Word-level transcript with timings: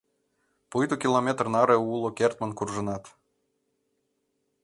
Пуйто 0.71 0.95
километр 1.03 1.45
наре 1.55 1.75
уло 1.93 2.09
кертмын 2.17 2.51
куржынат. 2.57 3.03